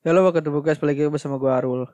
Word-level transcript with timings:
Halo, 0.00 0.24
welcome 0.24 0.40
to 0.40 0.48
podcast 0.48 0.80
balik 0.80 0.96
lagi 0.96 1.12
bersama 1.12 1.36
gue 1.36 1.52
Arul. 1.52 1.84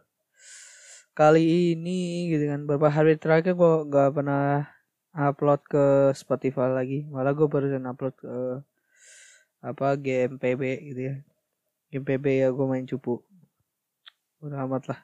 Kali 1.10 1.74
ini 1.74 2.30
gitu 2.30 2.46
kan, 2.46 2.62
beberapa 2.62 2.86
hari 2.86 3.18
terakhir 3.18 3.58
gue 3.58 3.74
gak 3.90 4.14
pernah 4.14 4.70
upload 5.10 5.66
ke 5.66 6.14
Spotify 6.14 6.70
lagi. 6.70 7.02
Malah 7.10 7.34
gue 7.34 7.50
barusan 7.50 7.82
upload 7.82 8.14
ke 8.14 8.62
apa 9.58 9.98
game 9.98 10.38
PB 10.38 10.62
gitu 10.94 11.00
ya. 11.02 11.14
Game 11.90 12.06
PB 12.06 12.46
ya 12.46 12.54
gue 12.54 12.66
main 12.70 12.86
cupu. 12.86 13.26
Udah 14.38 14.70
amat 14.70 14.86
lah. 14.86 15.00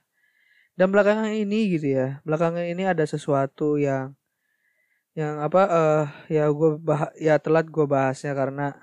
Dan 0.78 0.94
belakangan 0.94 1.34
ini 1.34 1.74
gitu 1.74 1.98
ya, 1.98 2.22
belakangan 2.22 2.62
ini 2.70 2.86
ada 2.86 3.02
sesuatu 3.02 3.82
yang 3.82 4.14
yang 5.18 5.42
apa 5.42 5.62
uh, 5.66 6.06
ya 6.30 6.46
gue 6.54 6.78
bah 6.78 7.10
ya 7.18 7.34
telat 7.42 7.66
gue 7.66 7.82
bahasnya 7.82 8.30
karena 8.38 8.78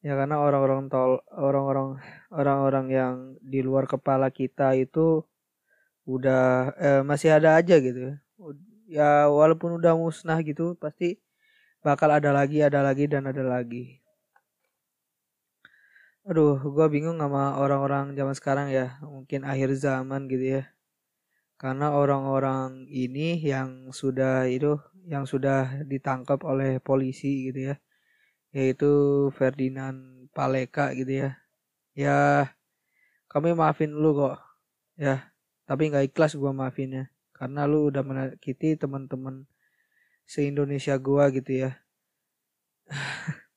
ya 0.00 0.16
karena 0.16 0.40
orang-orang 0.40 0.88
tol 0.88 1.20
orang-orang 1.28 2.00
orang-orang 2.32 2.86
yang 2.88 3.14
di 3.44 3.60
luar 3.60 3.84
kepala 3.84 4.32
kita 4.32 4.72
itu 4.76 5.20
udah 6.08 6.72
eh, 6.80 7.02
masih 7.04 7.36
ada 7.36 7.60
aja 7.60 7.76
gitu 7.78 8.16
ya. 8.88 9.28
Walaupun 9.30 9.78
udah 9.78 9.94
musnah 9.94 10.40
gitu 10.42 10.74
pasti 10.80 11.20
bakal 11.84 12.10
ada 12.10 12.30
lagi 12.32 12.64
ada 12.64 12.80
lagi 12.80 13.04
dan 13.12 13.28
ada 13.28 13.44
lagi. 13.44 14.00
Aduh 16.24 16.56
gue 16.60 16.86
bingung 16.92 17.18
sama 17.20 17.56
orang-orang 17.60 18.16
zaman 18.16 18.34
sekarang 18.36 18.66
ya 18.72 18.96
mungkin 19.04 19.44
akhir 19.44 19.76
zaman 19.76 20.26
gitu 20.32 20.60
ya. 20.60 20.64
Karena 21.60 21.92
orang-orang 21.92 22.88
ini 22.88 23.36
yang 23.36 23.92
sudah 23.92 24.48
itu 24.48 24.80
yang 25.04 25.28
sudah 25.28 25.84
ditangkap 25.84 26.40
oleh 26.44 26.80
polisi 26.80 27.52
gitu 27.52 27.72
ya 27.72 27.76
yaitu 28.50 28.90
Ferdinand 29.34 30.28
Paleka 30.34 30.94
gitu 30.98 31.26
ya. 31.26 31.30
Ya 31.94 32.16
kami 33.30 33.54
maafin 33.54 33.94
lu 33.94 34.14
kok. 34.14 34.38
Ya 34.98 35.30
tapi 35.66 35.90
nggak 35.90 36.10
ikhlas 36.10 36.34
gua 36.34 36.50
maafinnya. 36.54 37.10
Karena 37.34 37.64
lu 37.64 37.88
udah 37.88 38.02
menyakiti 38.04 38.76
teman-teman 38.76 39.46
se 40.26 40.44
Indonesia 40.46 40.94
gua 40.98 41.30
gitu 41.30 41.66
ya. 41.66 41.70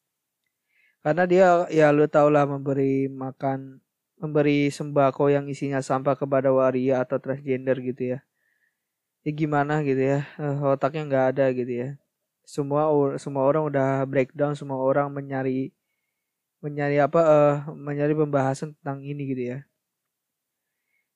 Karena 1.03 1.23
dia 1.27 1.67
ya 1.73 1.91
lu 1.91 2.07
tau 2.07 2.29
lah 2.31 2.45
memberi 2.47 3.11
makan 3.11 3.81
memberi 4.21 4.71
sembako 4.71 5.27
yang 5.33 5.51
isinya 5.51 5.83
sampah 5.83 6.15
kepada 6.15 6.53
waria 6.55 7.03
atau 7.03 7.19
transgender 7.19 7.77
gitu 7.83 8.17
ya. 8.17 8.19
Ya 9.23 9.31
gimana 9.31 9.79
gitu 9.87 10.03
ya 10.03 10.27
uh, 10.35 10.75
otaknya 10.75 11.07
nggak 11.07 11.25
ada 11.35 11.45
gitu 11.55 11.71
ya 11.71 11.89
semua 12.45 12.83
semua 13.19 13.43
orang 13.49 13.63
udah 13.69 14.03
breakdown 14.07 14.53
semua 14.59 14.79
orang 14.79 15.07
mencari 15.11 15.71
mencari 16.63 16.97
apa 16.99 17.19
uh, 17.23 17.55
mencari 17.75 18.13
pembahasan 18.15 18.75
tentang 18.79 19.03
ini 19.03 19.23
gitu 19.31 19.43
ya. 19.55 19.59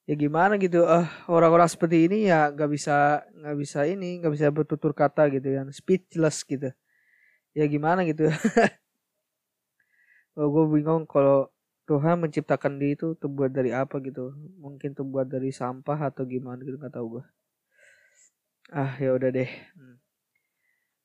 Ya 0.07 0.15
gimana 0.15 0.55
gitu 0.55 0.87
uh, 0.87 1.03
orang-orang 1.27 1.67
seperti 1.67 2.07
ini 2.07 2.31
ya 2.31 2.47
nggak 2.55 2.69
bisa 2.71 3.27
nggak 3.35 3.55
bisa 3.59 3.79
ini 3.83 4.23
nggak 4.23 4.33
bisa 4.35 4.47
bertutur 4.55 4.91
kata 4.95 5.27
gitu 5.35 5.47
kan 5.57 5.67
speechless 5.75 6.37
gitu. 6.47 6.71
Ya 7.57 7.65
gimana 7.67 8.01
gitu. 8.07 8.27
Oh, 10.37 10.47
gue 10.53 10.65
bingung 10.75 11.03
kalau 11.13 11.49
Tuhan 11.89 12.15
menciptakan 12.23 12.73
dia 12.79 12.93
itu 12.95 13.07
terbuat 13.21 13.51
dari 13.57 13.71
apa 13.73 13.95
gitu. 14.07 14.37
Mungkin 14.63 14.93
terbuat 14.97 15.27
dari 15.33 15.49
sampah 15.49 15.99
atau 16.13 16.23
gimana 16.29 16.59
gitu 16.61 16.77
nggak 16.77 16.93
tahu 16.93 17.07
gue 17.19 17.23
ah 18.71 18.91
ya 18.99 19.09
udah 19.17 19.29
deh. 19.31 19.49
Hmm. 19.75 19.95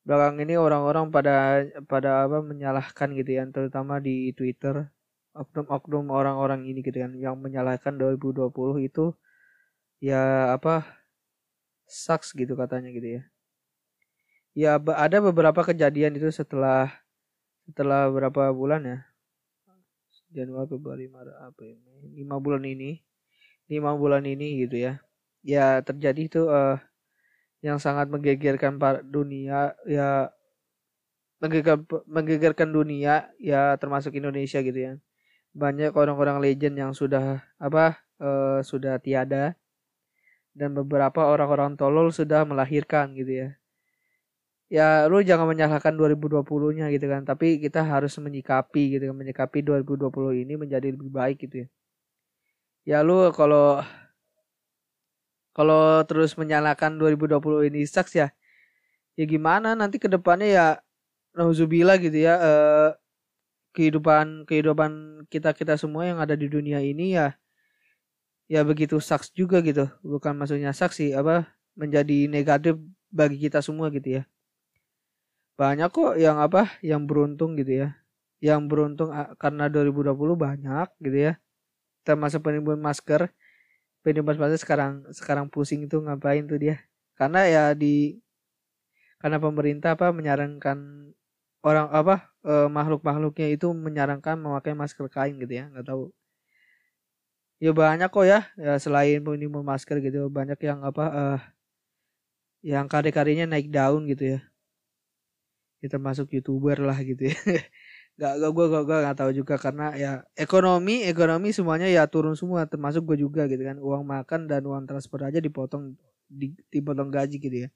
Belakang 0.02 0.42
ini 0.42 0.54
orang-orang 0.58 1.06
pada 1.14 1.62
pada 1.86 2.26
apa 2.26 2.42
menyalahkan 2.42 3.08
gitu 3.14 3.30
ya 3.38 3.42
terutama 3.50 4.02
di 4.02 4.34
Twitter. 4.34 4.90
Oknum-oknum 5.32 6.12
orang-orang 6.12 6.68
ini 6.68 6.84
gitu 6.84 7.00
kan 7.00 7.16
yang 7.16 7.40
menyalahkan 7.40 7.96
2020 7.96 8.52
itu 8.84 9.16
ya 9.96 10.52
apa 10.52 10.84
sucks 11.88 12.36
gitu 12.36 12.52
katanya 12.58 12.92
gitu 12.92 13.08
ya. 13.20 13.22
Ya 14.52 14.70
ada 14.76 15.18
beberapa 15.24 15.64
kejadian 15.64 16.20
itu 16.20 16.28
setelah 16.28 16.92
setelah 17.64 18.12
berapa 18.12 18.52
bulan 18.52 18.84
ya? 18.84 18.98
Januari 20.32 20.68
Februari 20.68 21.06
Maret 21.08 21.36
apa 21.36 21.62
ini 21.64 22.20
lima 22.24 22.36
bulan 22.40 22.64
ini 22.64 23.00
lima 23.68 23.96
bulan 23.96 24.24
ini 24.28 24.64
gitu 24.68 24.76
ya. 24.76 25.00
Ya 25.40 25.80
terjadi 25.80 26.20
itu 26.28 26.40
uh, 26.48 26.76
yang 27.62 27.78
sangat 27.78 28.10
menggegerkan 28.10 28.76
dunia 29.06 29.78
ya 29.86 30.34
menggeger, 31.38 31.78
menggegerkan 32.10 32.70
dunia 32.70 33.30
ya 33.38 33.78
termasuk 33.78 34.14
Indonesia 34.18 34.58
gitu 34.62 34.78
ya. 34.78 34.92
Banyak 35.54 35.94
orang-orang 35.94 36.42
legend 36.42 36.74
yang 36.78 36.92
sudah 36.94 37.42
apa 37.62 38.02
uh, 38.22 38.62
sudah 38.66 38.98
tiada. 39.02 39.54
Dan 40.52 40.76
beberapa 40.76 41.24
orang-orang 41.32 41.80
tolol 41.80 42.12
sudah 42.12 42.44
melahirkan 42.44 43.16
gitu 43.16 43.32
ya. 43.46 43.48
Ya 44.72 44.88
lu 45.08 45.20
jangan 45.24 45.48
menyalahkan 45.48 45.92
2020-nya 45.96 46.88
gitu 46.92 47.04
kan 47.08 47.28
tapi 47.28 47.60
kita 47.60 47.84
harus 47.84 48.16
menyikapi 48.16 48.96
gitu 48.96 49.12
kan 49.12 49.16
menyikapi 49.16 49.60
2020 49.60 50.44
ini 50.44 50.54
menjadi 50.56 50.88
lebih 50.92 51.12
baik 51.12 51.44
gitu 51.48 51.64
ya. 51.64 51.68
Ya 52.82 52.98
lu 53.04 53.32
kalau 53.32 53.80
kalau 55.56 56.02
terus 56.08 56.34
menyalahkan 56.40 56.96
2020 56.96 57.68
ini 57.68 57.84
sucks 57.88 58.16
ya 58.16 58.32
ya 59.18 59.24
gimana? 59.28 59.76
Nanti 59.76 60.00
ke 60.02 60.08
depannya 60.10 60.48
ya 60.48 60.66
nauzubillah 61.36 61.96
gitu 62.00 62.18
ya 62.28 62.34
eh, 62.40 62.90
kehidupan 63.76 64.44
kehidupan 64.48 65.24
kita 65.32 65.56
kita 65.56 65.74
semua 65.80 66.04
yang 66.08 66.18
ada 66.20 66.36
di 66.36 66.48
dunia 66.48 66.80
ini 66.84 67.16
ya 67.16 67.36
ya 68.50 68.60
begitu 68.66 69.00
sucks 69.00 69.32
juga 69.32 69.60
gitu. 69.64 69.88
Bukan 70.04 70.36
maksudnya 70.36 70.72
saksi 70.76 71.16
apa 71.16 71.48
menjadi 71.76 72.28
negatif 72.28 72.76
bagi 73.08 73.40
kita 73.40 73.60
semua 73.64 73.88
gitu 73.92 74.20
ya. 74.20 74.22
Banyak 75.56 75.88
kok 75.92 76.12
yang 76.20 76.40
apa 76.40 76.68
yang 76.84 77.04
beruntung 77.08 77.56
gitu 77.60 77.86
ya. 77.86 77.88
Yang 78.42 78.60
beruntung 78.68 79.08
karena 79.38 79.68
2020 79.72 80.36
banyak 80.36 80.88
gitu 81.00 81.18
ya. 81.32 81.32
Termasuk 82.04 82.42
penimbun 82.42 82.80
masker 82.82 83.30
penimbun 84.04 84.36
masker 84.40 84.60
sekarang 84.64 84.92
sekarang 85.18 85.46
pusing 85.52 85.80
itu 85.86 85.96
ngapain 86.04 86.44
tuh 86.50 86.58
dia? 86.64 86.76
Karena 87.18 87.40
ya 87.54 87.62
di 87.82 88.18
karena 89.20 89.38
pemerintah 89.44 89.90
apa 89.96 90.10
menyarankan 90.18 90.78
orang 91.62 91.88
apa 91.94 92.14
eh, 92.44 92.68
makhluk 92.76 93.00
makhluknya 93.08 93.48
itu 93.54 93.68
menyarankan 93.86 94.36
memakai 94.44 94.72
masker 94.80 95.06
kain 95.14 95.34
gitu 95.42 95.52
ya 95.60 95.64
nggak 95.70 95.86
tahu. 95.90 96.04
Ya 97.64 97.70
banyak 97.80 98.08
kok 98.14 98.24
ya 98.32 98.38
ya 98.64 98.72
selain 98.84 99.18
penimbun 99.26 99.64
masker 99.70 99.96
gitu 100.06 100.18
banyak 100.36 100.58
yang 100.68 100.80
apa 100.88 101.04
eh, 101.20 101.38
yang 102.70 102.86
karya-karyanya 102.92 103.46
naik 103.50 103.68
daun 103.76 104.02
gitu 104.10 104.24
ya. 104.34 104.38
Ya 105.82 105.88
termasuk 105.94 106.26
youtuber 106.34 106.78
lah 106.88 106.98
gitu 107.08 107.22
ya 107.30 107.36
gak 108.20 108.32
gak 108.38 108.52
gue 108.52 108.66
gak, 108.68 108.84
gak, 108.84 109.00
gak 109.08 109.16
tahu 109.18 109.30
juga 109.32 109.54
karena 109.56 109.86
ya 109.96 110.12
ekonomi 110.36 111.02
ekonomi 111.08 111.48
semuanya 111.50 111.88
ya 111.88 112.04
turun 112.06 112.36
semua 112.36 112.68
termasuk 112.68 113.02
gue 113.08 113.24
juga 113.24 113.48
gitu 113.48 113.62
kan. 113.64 113.76
Uang 113.80 114.04
makan 114.04 114.46
dan 114.50 114.62
uang 114.68 114.84
transport 114.88 115.28
aja 115.28 115.40
dipotong 115.40 115.96
di, 116.28 116.52
dipotong 116.68 117.08
gaji 117.08 117.36
gitu 117.40 117.56
ya. 117.66 117.70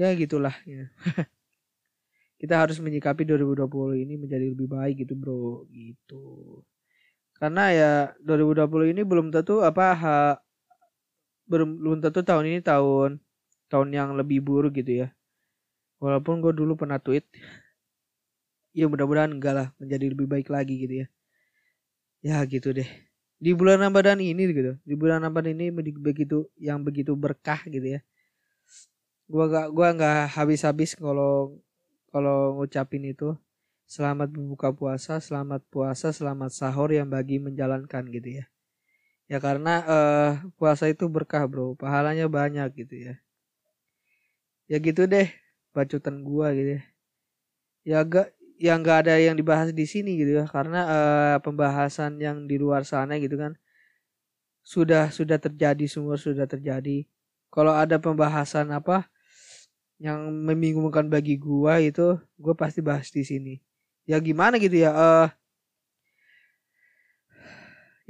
Ya 0.00 0.08
gitulah 0.16 0.54
ya. 0.64 0.88
kita 2.40 2.56
harus 2.56 2.80
menyikapi 2.80 3.28
2020 3.28 4.00
ini 4.00 4.16
menjadi 4.16 4.48
lebih 4.48 4.64
baik 4.72 5.04
gitu 5.04 5.12
bro 5.12 5.68
gitu. 5.68 6.64
Karena 7.36 7.68
ya 7.72 7.92
2020 8.24 8.92
ini 8.96 9.04
belum 9.04 9.28
tentu 9.28 9.60
apa 9.60 9.92
ha, 9.92 10.20
belum 11.44 11.76
belum 11.84 11.98
tentu 12.00 12.24
tahun 12.24 12.44
ini 12.48 12.60
tahun 12.64 13.20
tahun 13.68 13.88
yang 13.92 14.16
lebih 14.16 14.40
buruk 14.40 14.80
gitu 14.80 15.04
ya. 15.04 15.08
Walaupun 16.00 16.40
gue 16.40 16.56
dulu 16.56 16.80
pernah 16.80 16.96
tweet 16.96 17.28
ya 18.76 18.86
mudah-mudahan 18.90 19.32
enggak 19.36 19.54
lah 19.58 19.68
menjadi 19.80 20.06
lebih 20.12 20.26
baik 20.30 20.48
lagi 20.50 20.74
gitu 20.82 20.94
ya. 21.04 21.06
Ya 22.20 22.38
gitu 22.44 22.76
deh. 22.76 22.88
Di 23.40 23.56
bulan 23.56 23.80
Ramadan 23.80 24.20
ini 24.20 24.42
gitu 24.52 24.76
di 24.84 24.94
bulan 25.00 25.24
Ramadan 25.24 25.56
ini 25.56 25.72
begitu 25.96 26.44
yang 26.60 26.84
begitu 26.84 27.16
berkah 27.16 27.64
gitu 27.64 27.96
ya. 27.96 28.00
Gua 29.30 29.44
gak 29.48 29.66
gua 29.76 29.88
nggak 29.96 30.18
habis-habis 30.36 30.90
kalau 30.98 31.56
kalau 32.12 32.58
ngucapin 32.60 33.04
itu. 33.14 33.36
Selamat 33.90 34.30
berbuka 34.30 34.70
puasa 34.70 35.18
selamat 35.18 35.66
puasa 35.66 36.14
selamat 36.14 36.50
sahur 36.54 36.94
yang 36.94 37.08
bagi 37.10 37.42
menjalankan 37.42 38.06
gitu 38.14 38.28
ya. 38.38 38.44
Ya 39.30 39.38
karena 39.40 39.74
uh, 39.86 40.32
puasa 40.58 40.86
itu 40.92 41.06
berkah 41.10 41.44
bro. 41.50 41.74
Pahalanya 41.78 42.26
banyak 42.30 42.68
gitu 42.84 42.96
ya. 43.10 43.14
Ya 44.70 44.78
gitu 44.78 45.02
deh 45.10 45.28
bacotan 45.74 46.22
gua 46.28 46.54
gitu 46.54 46.78
ya. 46.78 46.82
Ya 47.84 47.98
gak 48.04 48.28
yang 48.60 48.84
gak 48.84 49.08
ada 49.08 49.16
yang 49.16 49.32
dibahas 49.32 49.72
di 49.72 49.88
sini 49.88 50.20
gitu 50.20 50.36
ya 50.36 50.44
karena 50.44 50.80
uh, 50.84 51.36
pembahasan 51.40 52.20
yang 52.20 52.44
di 52.44 52.60
luar 52.60 52.84
sana 52.84 53.16
gitu 53.16 53.40
kan 53.40 53.56
sudah 54.60 55.08
sudah 55.08 55.40
terjadi 55.40 55.88
semua 55.88 56.20
sudah 56.20 56.44
terjadi. 56.44 57.08
Kalau 57.48 57.72
ada 57.72 57.96
pembahasan 57.96 58.68
apa 58.70 59.08
yang 59.96 60.28
membingungkan 60.28 61.08
bagi 61.08 61.40
gua 61.40 61.80
itu 61.80 62.20
gua 62.36 62.52
pasti 62.52 62.84
bahas 62.84 63.08
di 63.08 63.24
sini. 63.24 63.54
Ya 64.04 64.20
gimana 64.20 64.60
gitu 64.60 64.76
ya 64.76 64.92
uh, 64.92 65.28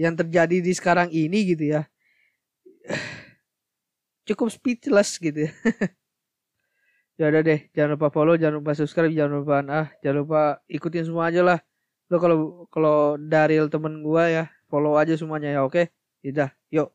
yang 0.01 0.17
terjadi 0.17 0.65
di 0.65 0.73
sekarang 0.73 1.13
ini 1.13 1.53
gitu 1.53 1.77
ya 1.77 1.85
cukup 4.27 4.49
speechless 4.49 5.21
gitu 5.21 5.45
ya 5.45 5.53
ya 7.21 7.29
udah 7.29 7.43
deh 7.45 7.61
jangan 7.77 8.01
lupa 8.01 8.09
follow 8.09 8.33
jangan 8.41 8.65
lupa 8.65 8.73
subscribe 8.73 9.13
jangan 9.13 9.45
lupa 9.45 9.61
ah 9.69 9.87
jangan 10.01 10.17
lupa 10.25 10.41
ikutin 10.73 11.05
semua 11.05 11.29
aja 11.29 11.45
lah 11.45 11.61
lo 12.09 12.17
kalau 12.17 12.37
kalau 12.73 13.21
Daril 13.21 13.69
temen 13.69 14.01
gua 14.01 14.25
ya 14.33 14.45
follow 14.73 14.97
aja 14.97 15.13
semuanya 15.21 15.53
ya 15.53 15.61
oke 15.61 15.85
okay? 16.25 16.57
yuk 16.73 16.89